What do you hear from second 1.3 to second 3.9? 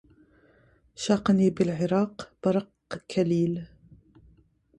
بالعراق برق كليل